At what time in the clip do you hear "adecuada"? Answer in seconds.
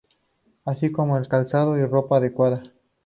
2.17-2.63